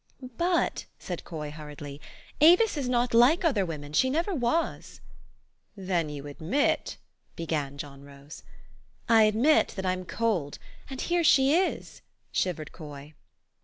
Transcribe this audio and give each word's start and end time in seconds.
THE 0.19 0.29
STORY 0.29 0.29
OF 0.29 0.31
AVIS. 0.31 0.57
27 0.57 0.67
"But," 0.67 0.85
said 1.05 1.23
Coy 1.23 1.51
hurriedly, 1.51 2.01
"Avis 2.41 2.75
is 2.75 2.89
not 2.89 3.13
like 3.13 3.45
other 3.45 3.63
women. 3.67 3.93
She 3.93 4.09
never 4.09 4.33
was."" 4.33 4.99
Then 5.77 6.09
you 6.09 6.25
admit" 6.25 6.97
began 7.35 7.77
John 7.77 8.01
Rose." 8.03 8.41
I 9.07 9.25
admit 9.25 9.73
that 9.75 9.85
I'm 9.85 10.05
cold, 10.05 10.57
and 10.89 10.99
here 10.99 11.23
she 11.23 11.53
is," 11.53 12.01
shiv 12.31 12.55
ered 12.57 12.71
Coy. 12.71 13.13